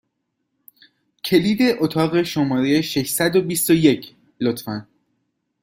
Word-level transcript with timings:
کلید 1.23 1.59
اتاق 1.79 2.23
شماره 2.23 2.81
ششصد 2.81 3.35
و 3.35 3.41
بیست 3.41 3.69
و 3.69 3.73
یک، 3.73 4.15
لطفا! 4.39 4.87